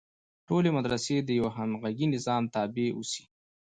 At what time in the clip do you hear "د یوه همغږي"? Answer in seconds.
1.21-2.07